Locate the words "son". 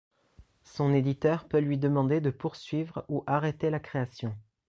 0.63-0.95